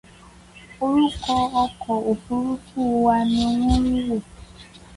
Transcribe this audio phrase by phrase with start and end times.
[0.85, 4.21] Orúkọ ọkọ̀ òfurufú wa ni wón wọ̀.